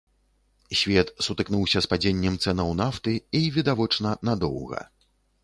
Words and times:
Свет 0.79 1.11
сутыкнуўся 1.25 1.79
з 1.87 1.91
падзеннем 1.91 2.39
цэнаў 2.43 2.73
нафты, 2.81 3.13
і, 3.41 3.45
відавочна, 3.59 4.17
надоўга. 4.33 4.81